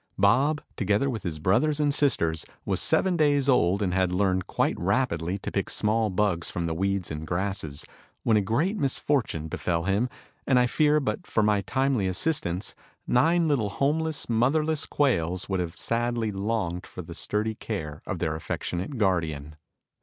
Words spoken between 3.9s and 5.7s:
had learned quite rapidly to pick